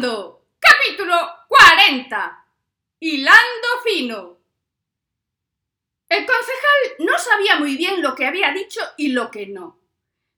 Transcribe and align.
Capítulo 0.00 1.16
40. 1.48 2.44
Hilando 3.00 3.68
fino. 3.82 4.38
El 6.08 6.24
concejal 6.24 6.94
no 7.00 7.18
sabía 7.18 7.56
muy 7.56 7.76
bien 7.76 8.00
lo 8.00 8.14
que 8.14 8.24
había 8.24 8.52
dicho 8.52 8.80
y 8.96 9.08
lo 9.08 9.28
que 9.28 9.48
no, 9.48 9.76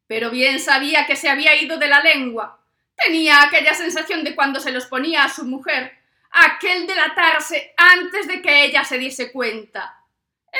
pero 0.06 0.30
bien 0.30 0.60
sabía 0.60 1.06
que 1.06 1.14
se 1.14 1.28
había 1.28 1.60
ido 1.60 1.76
de 1.76 1.88
la 1.88 2.00
lengua. 2.00 2.58
Tenía 2.96 3.42
aquella 3.42 3.74
sensación 3.74 4.24
de 4.24 4.34
cuando 4.34 4.60
se 4.60 4.72
los 4.72 4.86
ponía 4.86 5.24
a 5.24 5.28
su 5.28 5.44
mujer, 5.44 5.94
aquel 6.30 6.86
delatarse 6.86 7.74
antes 7.76 8.28
de 8.28 8.40
que 8.40 8.64
ella 8.64 8.82
se 8.82 8.96
diese 8.96 9.30
cuenta. 9.30 10.04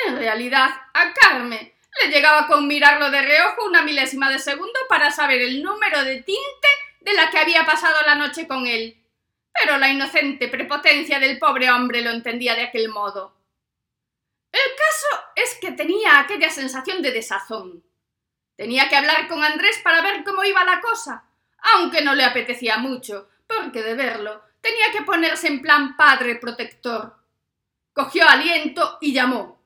En 0.05 0.15
realidad, 0.15 0.69
a 0.93 1.11
Carmen 1.11 1.73
le 2.03 2.09
llegaba 2.11 2.45
con 2.45 2.67
mirarlo 2.67 3.09
de 3.09 3.23
reojo 3.23 3.65
una 3.65 3.81
milésima 3.81 4.29
de 4.29 4.37
segundo 4.37 4.79
para 4.87 5.09
saber 5.09 5.41
el 5.41 5.63
número 5.63 6.03
de 6.03 6.21
tinte 6.21 6.70
de 7.01 7.13
la 7.13 7.29
que 7.29 7.39
había 7.39 7.65
pasado 7.65 7.95
la 8.05 8.15
noche 8.15 8.47
con 8.47 8.65
él. 8.65 8.97
Pero 9.53 9.77
la 9.77 9.89
inocente 9.89 10.47
prepotencia 10.47 11.19
del 11.19 11.37
pobre 11.37 11.69
hombre 11.69 12.01
lo 12.01 12.11
entendía 12.11 12.55
de 12.55 12.63
aquel 12.63 12.89
modo. 12.89 13.35
El 14.51 14.75
caso 14.77 15.25
es 15.35 15.57
que 15.59 15.71
tenía 15.71 16.19
aquella 16.19 16.49
sensación 16.49 17.01
de 17.01 17.11
desazón. 17.11 17.83
Tenía 18.55 18.87
que 18.89 18.95
hablar 18.95 19.27
con 19.27 19.43
Andrés 19.43 19.79
para 19.83 20.01
ver 20.01 20.23
cómo 20.23 20.43
iba 20.43 20.63
la 20.63 20.81
cosa, 20.81 21.25
aunque 21.75 22.01
no 22.01 22.15
le 22.15 22.23
apetecía 22.23 22.77
mucho, 22.77 23.29
porque 23.47 23.81
de 23.81 23.95
verlo 23.95 24.41
tenía 24.61 24.91
que 24.91 25.01
ponerse 25.01 25.47
en 25.47 25.61
plan 25.61 25.97
padre 25.97 26.35
protector. 26.35 27.15
Cogió 27.93 28.27
aliento 28.27 28.97
y 29.01 29.13
llamó. 29.13 29.61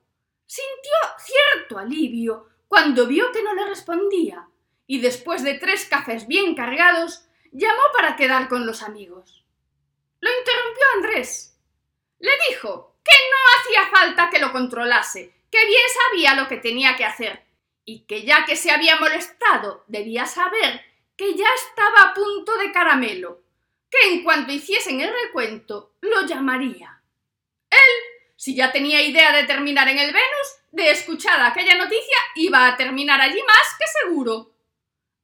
Sintió 0.45 0.94
cierto 1.17 1.77
alivio 1.77 2.47
cuando 2.67 3.05
vio 3.05 3.31
que 3.31 3.44
no 3.44 3.53
le 3.53 3.66
respondía, 3.66 4.47
y 4.88 5.02
después 5.02 5.44
de 5.44 5.55
tres 5.55 5.85
cafés 5.85 6.27
bien 6.27 6.55
cargados, 6.55 7.25
llamó 7.52 7.81
para 7.95 8.16
quedar 8.16 8.48
con 8.48 8.66
los 8.66 8.84
amigos. 8.84 9.44
Lo 10.20 10.30
interrumpió 10.30 10.84
Andrés. 10.95 11.58
Le 12.19 12.31
dijo 12.50 12.95
que 13.03 13.13
no 13.31 13.38
hacía 13.59 13.97
falta 13.97 14.30
que 14.30 14.39
lo 14.39 14.52
controlase, 14.52 15.33
que 15.52 15.66
bien 15.66 15.83
sabía 16.09 16.36
lo 16.36 16.47
que 16.47 16.58
tenía 16.58 16.95
que 16.95 17.06
hacer, 17.06 17.44
y 17.86 18.06
que 18.06 18.23
ya 18.23 18.45
que 18.45 18.56
se 18.56 18.72
había 18.72 19.00
molestado 19.00 19.83
debía 19.88 20.25
saber 20.25 20.81
que 21.16 21.36
ya 21.36 21.47
estaba 21.56 22.09
a 22.09 22.13
punto 22.13 22.58
de 22.58 22.72
caramelo, 22.72 23.41
que 23.89 24.13
en 24.13 24.23
cuanto 24.23 24.52
hiciesen 24.52 25.02
el 25.02 25.13
recuento 25.13 25.94
lo 26.02 26.25
llamaría. 26.25 27.02
Él, 27.69 28.28
si 28.36 28.56
ya 28.56 28.72
tenía 28.72 29.02
idea 29.02 29.31
de 29.31 29.45
terminar 29.45 29.88
en 29.88 30.00
el 30.00 30.11
Venus, 30.11 30.47
de 30.72 30.91
escuchar 30.91 31.41
aquella 31.41 31.75
noticia 31.78 32.17
iba 32.36 32.67
a 32.67 32.75
terminar 32.75 33.22
allí 33.22 33.41
más 33.41 33.78
que 33.80 33.86
seguro. 34.02 34.55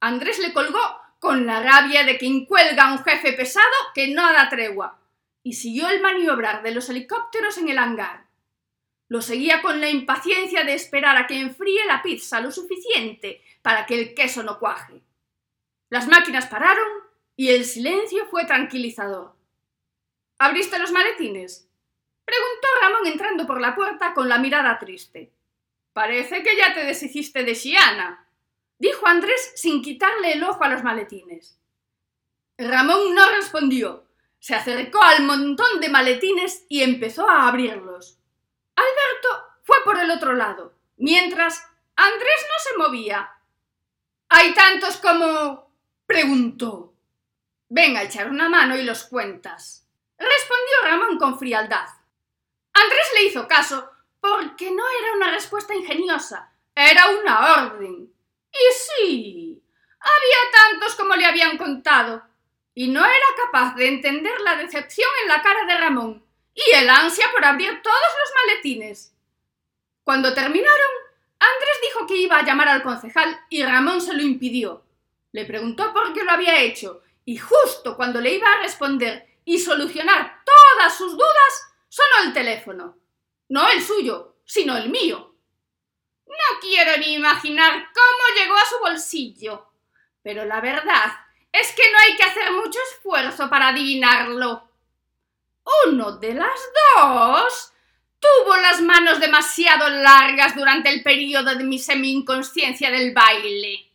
Andrés 0.02 0.40
le 0.40 0.52
colgó 0.52 0.80
con 1.20 1.46
la 1.46 1.62
rabia 1.62 2.04
de 2.04 2.18
quien 2.18 2.46
cuelga 2.46 2.86
a 2.86 2.94
un 2.94 3.04
jefe 3.04 3.34
pesado 3.34 3.66
que 3.94 4.08
no 4.08 4.24
da 4.34 4.50
tregua, 4.50 5.00
y 5.44 5.54
siguió 5.54 5.90
el 5.90 6.02
maniobrar 6.02 6.64
de 6.64 6.72
los 6.72 6.90
helicópteros 6.90 7.60
en 7.60 7.70
el 7.70 7.78
hangar. 7.78 8.26
Lo 9.08 9.22
seguía 9.22 9.62
con 9.62 9.80
la 9.80 9.90
impaciencia 9.90 10.64
de 10.64 10.74
esperar 10.74 11.18
a 11.18 11.28
que 11.28 11.40
enfríe 11.40 11.86
la 11.86 12.02
pizza 12.02 12.42
lo 12.42 12.52
suficiente 12.52 13.44
para 13.62 13.86
que 13.86 13.94
el 13.94 14.16
queso 14.16 14.42
no 14.42 14.58
cuaje. 14.58 15.02
Las 15.90 16.08
máquinas 16.08 16.48
pararon 16.48 16.88
y 17.36 17.50
el 17.50 17.66
silencio 17.66 18.26
fue 18.26 18.46
tranquilizador. 18.46 19.36
¿Abriste 20.40 20.80
los 20.80 20.92
maletines? 20.92 21.70
preguntó 22.26 22.68
Ramón 22.82 23.06
entrando 23.06 23.46
por 23.46 23.62
la 23.62 23.76
puerta 23.76 24.16
con 24.16 24.28
la 24.28 24.40
mirada 24.40 24.80
triste. 24.80 25.32
Parece 25.94 26.42
que 26.42 26.56
ya 26.58 26.74
te 26.74 26.86
deshiciste 26.86 27.44
de 27.44 27.54
Xiana, 27.54 28.26
dijo 28.82 29.06
Andrés 29.06 29.52
sin 29.56 29.84
quitarle 29.84 30.34
el 30.34 30.44
ojo 30.44 30.64
a 30.64 30.70
los 30.70 30.84
maletines. 30.84 31.60
Ramón 32.58 33.14
no 33.14 33.30
respondió. 33.30 34.08
Se 34.40 34.56
acercó 34.56 35.00
al 35.04 35.22
montón 35.22 35.80
de 35.80 35.88
maletines 35.88 36.66
y 36.68 36.82
empezó 36.82 37.30
a 37.30 37.48
abrirlos. 37.48 38.18
Alberto 38.76 39.46
fue 39.62 39.78
por 39.86 40.00
el 40.00 40.10
otro 40.10 40.34
lado, 40.34 40.74
mientras 40.98 41.64
Andrés 41.96 42.48
no 42.50 42.64
se 42.64 42.78
movía. 42.80 43.32
¿Hay 44.30 44.52
tantos 44.56 44.98
como? 44.98 45.72
preguntó. 46.08 46.96
Venga 47.70 48.00
a 48.00 48.04
echar 48.04 48.32
una 48.32 48.50
mano 48.50 48.76
y 48.76 48.82
los 48.82 49.04
cuentas. 49.04 49.88
Respondió 50.18 50.76
Ramón 50.84 51.20
con 51.20 51.38
frialdad. 51.38 51.88
Andrés 52.74 53.08
le 53.14 53.26
hizo 53.26 53.48
caso 53.48 53.92
porque 54.20 54.72
no 54.72 54.84
era 55.02 55.14
una 55.18 55.30
respuesta 55.30 55.76
ingeniosa, 55.76 56.52
era 56.74 57.10
una 57.10 57.66
orden. 57.66 58.11
Y 58.52 58.74
sí, 58.74 59.64
había 60.00 60.52
tantos 60.52 60.96
como 60.96 61.16
le 61.16 61.26
habían 61.26 61.58
contado, 61.58 62.24
y 62.74 62.88
no 62.88 63.06
era 63.06 63.26
capaz 63.46 63.76
de 63.76 63.88
entender 63.88 64.40
la 64.42 64.56
decepción 64.56 65.10
en 65.24 65.30
la 65.30 65.42
cara 65.42 65.66
de 65.66 65.78
Ramón 65.78 66.26
y 66.54 66.76
el 66.76 66.90
ansia 66.90 67.26
por 67.32 67.44
abrir 67.46 67.82
todos 67.82 67.96
los 67.96 68.34
maletines. 68.36 69.14
Cuando 70.04 70.34
terminaron, 70.34 70.92
Andrés 71.40 71.80
dijo 71.84 72.08
que 72.08 72.18
iba 72.18 72.38
a 72.38 72.46
llamar 72.46 72.68
al 72.68 72.84
concejal 72.84 73.40
y 73.50 73.64
Ramón 73.64 74.02
se 74.02 74.14
lo 74.14 74.22
impidió. 74.22 74.84
Le 75.32 75.46
preguntó 75.46 75.94
por 75.94 76.14
qué 76.14 76.24
lo 76.24 76.32
había 76.32 76.62
hecho 76.62 77.02
y 77.26 77.38
justo 77.38 77.96
cuando 77.96 78.20
le 78.20 78.36
iba 78.36 78.52
a 78.52 78.62
responder 78.62 79.28
y 79.46 79.60
solucionar 79.60 80.42
todas 80.46 80.98
sus 80.98 81.14
dudas, 81.14 81.74
sonó 81.90 82.28
el 82.28 82.34
teléfono. 82.34 82.98
No 83.50 83.70
el 83.70 83.82
suyo, 83.82 84.38
sino 84.46 84.78
el 84.78 84.90
mío. 84.90 85.31
No 86.28 86.60
quiero 86.62 86.98
ni 86.98 87.14
imaginar 87.14 87.90
cómo 87.94 88.40
llegó 88.40 88.56
a 88.56 88.66
su 88.66 88.80
bolsillo. 88.80 89.72
Pero 90.24 90.46
la 90.46 90.62
verdad 90.62 91.12
es 91.52 91.72
que 91.74 91.84
no 91.92 91.98
hay 92.00 92.16
que 92.16 92.24
hacer 92.24 92.52
mucho 92.52 92.80
esfuerzo 92.92 93.50
para 93.50 93.70
adivinarlo. 93.70 94.70
Uno 95.86 96.18
de 96.18 96.34
las 96.34 96.60
dos 96.96 97.74
tuvo 98.20 98.56
las 98.58 98.82
manos 98.82 99.20
demasiado 99.20 99.90
largas 99.90 100.56
durante 100.56 100.90
el 100.90 101.04
periodo 101.04 101.56
de 101.56 101.64
mi 101.64 101.80
semi-inconsciencia 101.80 102.92
del 102.92 103.14
baile. 103.14 103.92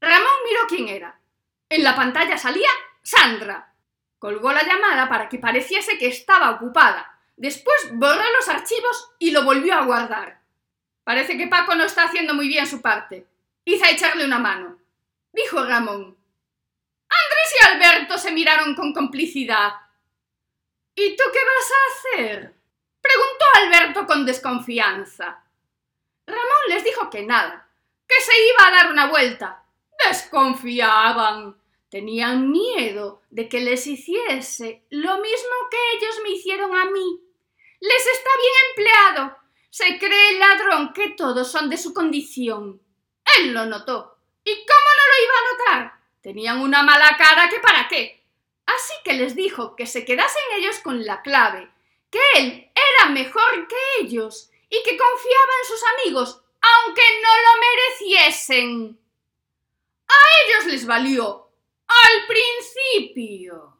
Ramón 0.00 0.34
miró 0.44 0.60
quién 0.68 0.88
era. 0.88 1.20
En 1.68 1.82
la 1.82 1.94
pantalla 1.94 2.38
salía 2.38 2.68
Sandra. 3.02 3.74
Colgó 4.18 4.52
la 4.52 4.64
llamada 4.64 5.08
para 5.08 5.28
que 5.28 5.38
pareciese 5.38 5.98
que 5.98 6.08
estaba 6.08 6.50
ocupada. 6.50 7.20
Después 7.36 7.90
borró 7.92 8.22
los 8.38 8.48
archivos 8.48 9.10
y 9.18 9.30
lo 9.30 9.44
volvió 9.44 9.74
a 9.74 9.84
guardar. 9.84 10.40
Parece 11.04 11.36
que 11.36 11.46
Paco 11.46 11.74
no 11.74 11.84
está 11.84 12.04
haciendo 12.04 12.32
muy 12.32 12.48
bien 12.48 12.66
su 12.66 12.80
parte. 12.80 13.26
Hice 13.64 13.84
a 13.84 13.90
echarle 13.90 14.24
una 14.24 14.38
mano, 14.38 14.78
dijo 15.32 15.62
Ramón. 15.62 16.16
Andrés 17.08 17.54
y 17.60 17.66
Alberto 17.66 18.18
se 18.18 18.32
miraron 18.32 18.74
con 18.74 18.92
complicidad. 18.94 19.74
¿Y 20.94 21.14
tú 21.16 21.24
qué 21.32 21.38
vas 21.38 21.70
a 21.70 22.18
hacer? 22.22 22.54
preguntó 23.00 23.44
Alberto 23.56 24.06
con 24.06 24.24
desconfianza. 24.24 25.44
Ramón 26.26 26.62
les 26.68 26.84
dijo 26.84 27.10
que 27.10 27.22
nada, 27.22 27.68
que 28.08 28.20
se 28.22 28.32
iba 28.32 28.66
a 28.66 28.70
dar 28.70 28.90
una 28.90 29.06
vuelta. 29.08 29.62
Desconfiaban. 30.06 31.56
Tenían 31.90 32.50
miedo 32.50 33.22
de 33.30 33.48
que 33.48 33.60
les 33.60 33.86
hiciese 33.86 34.84
lo 34.90 35.18
mismo 35.18 35.54
que 35.70 35.96
ellos 35.96 36.20
me 36.22 36.30
hicieron 36.30 36.74
a 36.74 36.86
mí. 36.86 37.20
Les 37.80 38.06
está 38.06 38.30
bien 38.36 38.54
empleado 38.70 39.43
se 39.74 39.98
cree 39.98 40.28
el 40.28 40.38
ladrón 40.38 40.92
que 40.92 41.08
todos 41.08 41.50
son 41.50 41.68
de 41.68 41.76
su 41.76 41.92
condición. 41.92 42.80
Él 43.36 43.52
lo 43.52 43.66
notó. 43.66 44.16
¿Y 44.44 44.52
cómo 44.52 44.88
no 44.96 45.02
lo 45.08 45.24
iba 45.24 45.34
a 45.34 45.50
notar? 45.50 46.00
Tenían 46.22 46.60
una 46.60 46.84
mala 46.84 47.16
cara 47.18 47.48
que 47.48 47.58
para 47.58 47.88
qué. 47.88 48.24
Así 48.66 48.92
que 49.02 49.14
les 49.14 49.34
dijo 49.34 49.74
que 49.74 49.86
se 49.86 50.04
quedasen 50.04 50.44
ellos 50.58 50.78
con 50.78 51.04
la 51.04 51.22
clave, 51.22 51.68
que 52.08 52.20
él 52.36 52.70
era 52.72 53.10
mejor 53.10 53.66
que 53.66 54.04
ellos 54.04 54.48
y 54.70 54.80
que 54.84 54.96
confiaba 54.96 55.52
en 55.60 55.68
sus 55.68 55.80
amigos, 55.98 56.40
aunque 56.60 57.02
no 57.20 57.30
lo 57.42 57.60
mereciesen. 57.60 59.00
A 60.06 60.14
ellos 60.46 60.66
les 60.66 60.86
valió. 60.86 61.50
Al 61.88 62.26
principio. 62.28 63.76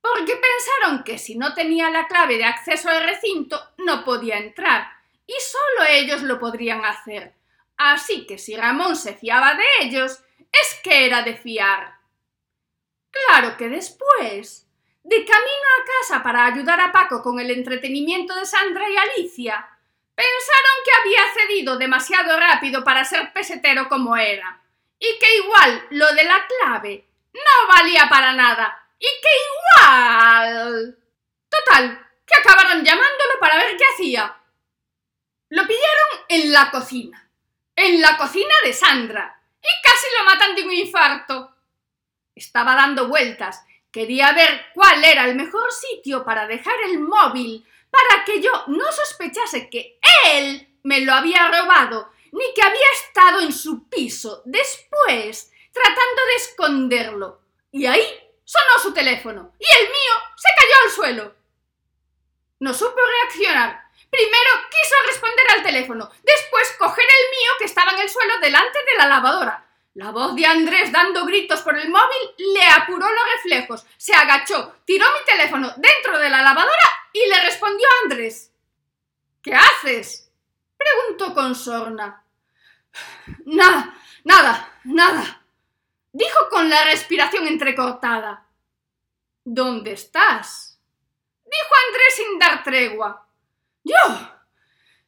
Porque 0.00 0.34
pensaron 0.34 1.04
que 1.04 1.16
si 1.16 1.36
no 1.36 1.54
tenía 1.54 1.90
la 1.90 2.08
clave 2.08 2.38
de 2.38 2.44
acceso 2.44 2.88
al 2.88 3.04
recinto 3.04 3.56
no 3.78 4.04
podía 4.04 4.38
entrar 4.38 4.95
y 5.26 5.34
solo 5.40 5.88
ellos 5.88 6.22
lo 6.22 6.38
podrían 6.38 6.84
hacer. 6.84 7.34
Así 7.76 8.26
que 8.26 8.38
si 8.38 8.56
Ramón 8.56 8.96
se 8.96 9.14
fiaba 9.14 9.54
de 9.54 9.64
ellos, 9.82 10.22
es 10.52 10.80
que 10.82 11.06
era 11.06 11.22
de 11.22 11.36
fiar. 11.36 11.96
Claro 13.10 13.56
que 13.56 13.68
después, 13.68 14.66
de 15.02 15.24
camino 15.24 15.66
a 15.80 15.84
casa 16.00 16.22
para 16.22 16.46
ayudar 16.46 16.80
a 16.80 16.92
Paco 16.92 17.22
con 17.22 17.38
el 17.40 17.50
entretenimiento 17.50 18.34
de 18.34 18.46
Sandra 18.46 18.88
y 18.88 18.96
Alicia, 18.96 19.68
pensaron 20.14 20.76
que 20.84 20.90
había 21.00 21.34
cedido 21.34 21.76
demasiado 21.76 22.38
rápido 22.38 22.82
para 22.82 23.04
ser 23.04 23.32
pesetero 23.32 23.88
como 23.88 24.16
era, 24.16 24.62
y 24.98 25.18
que 25.18 25.36
igual 25.36 25.86
lo 25.90 26.12
de 26.14 26.24
la 26.24 26.46
clave 26.46 27.06
no 27.32 27.74
valía 27.74 28.08
para 28.08 28.32
nada, 28.32 28.88
y 28.98 29.06
que 29.06 29.28
igual... 29.46 30.98
Total, 31.48 32.06
que 32.26 32.34
acabaron 32.40 32.84
llamándolo 32.84 33.38
para 33.38 33.56
ver 33.56 33.76
qué 33.76 33.84
hacía, 33.94 34.36
lo 35.50 35.66
pillaron 35.66 36.24
en 36.28 36.52
la 36.52 36.70
cocina, 36.70 37.30
en 37.74 38.00
la 38.00 38.16
cocina 38.16 38.54
de 38.64 38.72
Sandra, 38.72 39.40
y 39.60 39.82
casi 39.82 40.06
lo 40.18 40.24
matan 40.24 40.54
de 40.54 40.62
un 40.62 40.72
infarto. 40.72 41.54
Estaba 42.34 42.74
dando 42.74 43.08
vueltas, 43.08 43.64
Quería 43.96 44.32
ver 44.34 44.66
cuál 44.74 45.02
era 45.02 45.24
el 45.24 45.36
mejor 45.36 45.72
sitio 45.72 46.22
para 46.22 46.46
dejar 46.46 46.74
el 46.84 46.98
móvil 46.98 47.66
para 47.90 48.26
que 48.26 48.42
yo 48.42 48.50
no 48.66 48.92
sospechase 48.92 49.70
que 49.70 49.98
él 50.34 50.68
me 50.82 51.00
lo 51.00 51.14
había 51.14 51.48
robado 51.48 52.12
ni 52.30 52.44
que 52.54 52.60
había 52.60 52.92
estado 52.92 53.40
en 53.40 53.54
su 53.54 53.88
piso 53.88 54.42
después 54.44 55.50
tratando 55.72 56.26
de 56.26 56.34
esconderlo. 56.36 57.40
Y 57.72 57.86
ahí 57.86 58.06
sonó 58.44 58.82
su 58.82 58.92
teléfono 58.92 59.54
y 59.58 59.64
el 59.64 59.88
mío 59.88 60.12
se 60.36 60.48
cayó 60.58 60.74
al 60.84 60.90
suelo. 60.90 61.34
No 62.60 62.74
supo 62.74 63.00
reaccionar. 63.22 63.82
Primero 64.10 64.50
quiso 64.70 64.94
responder 65.06 65.46
al 65.50 65.62
teléfono, 65.62 66.10
después 66.22 66.76
coger 66.78 67.04
el 67.04 67.30
mío 67.30 67.50
que 67.58 67.64
estaba 67.64 67.92
en 67.92 68.00
el 68.00 68.08
suelo 68.08 68.38
delante 68.40 68.78
de 68.78 68.98
la 68.98 69.06
lavadora. 69.06 69.66
La 69.94 70.10
voz 70.10 70.34
de 70.34 70.44
Andrés 70.44 70.92
dando 70.92 71.24
gritos 71.24 71.62
por 71.62 71.76
el 71.76 71.88
móvil 71.88 72.52
le 72.54 72.66
apuró 72.66 73.10
los 73.10 73.24
reflejos. 73.36 73.86
Se 73.96 74.14
agachó, 74.14 74.76
tiró 74.84 75.06
mi 75.06 75.24
teléfono 75.24 75.72
dentro 75.76 76.18
de 76.18 76.28
la 76.28 76.42
lavadora 76.42 77.08
y 77.14 77.26
le 77.26 77.40
respondió 77.40 77.86
a 77.86 78.02
Andrés. 78.04 78.52
¿Qué 79.42 79.54
haces? 79.54 80.30
preguntó 80.76 81.34
con 81.34 81.54
sorna. 81.54 82.22
Nada, 83.46 83.94
nada, 84.24 84.80
nada, 84.84 85.42
dijo 86.12 86.48
con 86.50 86.68
la 86.68 86.84
respiración 86.84 87.46
entrecortada. 87.46 88.46
¿Dónde 89.44 89.92
estás? 89.92 90.78
dijo 91.44 91.74
Andrés 91.88 92.16
sin 92.16 92.38
dar 92.38 92.62
tregua. 92.62 93.26
Yo. 93.86 94.30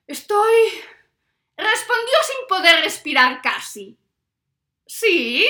Estoy. 0.06 0.84
respondió 1.56 2.14
sin 2.22 2.46
poder 2.46 2.80
respirar 2.82 3.42
casi. 3.42 3.98
¿Sí? 4.86 5.48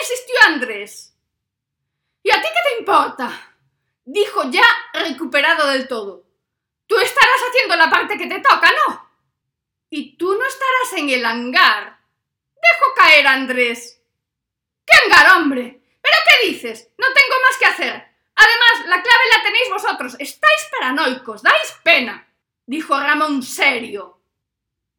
insistió 0.00 0.36
Andrés. 0.46 1.16
¿Y 2.22 2.30
a 2.30 2.40
ti 2.40 2.48
qué 2.48 2.70
te 2.70 2.78
importa? 2.78 3.56
dijo 4.04 4.48
ya 4.50 4.66
recuperado 4.92 5.66
del 5.68 5.88
todo. 5.88 6.24
Tú 6.86 6.96
estarás 6.96 7.40
haciendo 7.48 7.74
la 7.76 7.90
parte 7.90 8.16
que 8.16 8.26
te 8.26 8.40
toca, 8.40 8.70
¿no? 8.72 9.10
Y 9.90 10.16
tú 10.16 10.32
no 10.32 10.46
estarás 10.46 10.92
en 10.96 11.10
el 11.10 11.24
hangar. 11.24 11.98
Dejo 12.54 12.94
caer 12.94 13.26
Andrés. 13.26 14.00
¿Qué 14.86 14.94
hangar, 14.96 15.36
hombre? 15.36 15.82
¿Pero 16.00 16.16
qué 16.24 16.48
dices? 16.48 16.92
No 16.96 17.06
tengo 17.12 17.42
más 17.42 17.58
que 17.58 17.66
hacer. 17.66 18.08
Además, 18.36 18.86
la 18.86 19.02
clave 19.02 19.24
la 19.36 19.42
tenéis 19.42 19.68
vosotros. 19.70 20.16
Estáis 20.20 20.68
paranoicos, 20.70 21.42
dais 21.42 21.76
pena, 21.82 22.27
dijo 22.68 23.00
Ramón 23.00 23.42
serio. 23.42 24.20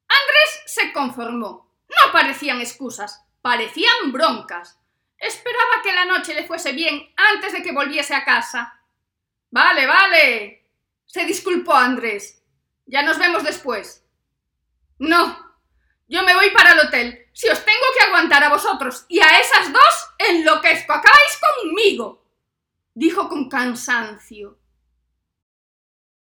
Andrés 0.07 0.63
se 0.65 0.91
conformó. 0.91 1.71
No 1.87 2.11
parecían 2.11 2.59
excusas, 2.59 3.23
parecían 3.41 4.11
broncas. 4.11 4.79
Esperaba 5.17 5.81
que 5.83 5.93
la 5.93 6.05
noche 6.05 6.33
le 6.33 6.47
fuese 6.47 6.71
bien 6.71 7.13
antes 7.15 7.53
de 7.53 7.61
que 7.61 7.71
volviese 7.71 8.15
a 8.15 8.25
casa. 8.25 8.81
Vale, 9.51 9.85
vale. 9.85 10.67
Se 11.05 11.25
disculpó 11.25 11.73
Andrés. 11.73 12.43
Ya 12.85 13.03
nos 13.03 13.19
vemos 13.19 13.43
después. 13.43 14.03
No, 14.97 15.55
yo 16.07 16.23
me 16.23 16.33
voy 16.33 16.49
para 16.49 16.71
el 16.71 16.79
hotel. 16.79 17.27
Si 17.33 17.47
os 17.49 17.63
tengo 17.63 17.85
que 17.97 18.05
aguantar 18.05 18.43
a 18.43 18.49
vosotros 18.49 19.05
y 19.09 19.19
a 19.19 19.39
esas 19.39 19.71
dos, 19.71 20.09
enloquezco. 20.17 20.91
Acabáis 20.91 21.39
conmigo, 21.61 22.25
dijo 22.95 23.29
con 23.29 23.47
cansancio. 23.47 24.58